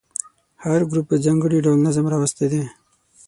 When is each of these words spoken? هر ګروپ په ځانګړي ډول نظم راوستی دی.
هر 0.63 0.81
ګروپ 0.89 1.05
په 1.09 1.15
ځانګړي 1.25 1.57
ډول 1.65 1.77
نظم 1.85 2.05
راوستی 2.13 2.47
دی. 2.51 2.61